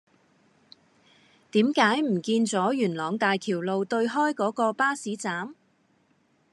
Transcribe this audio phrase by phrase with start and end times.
[1.51, 5.53] 點解唔見左元朗大橋路對開嗰個巴士站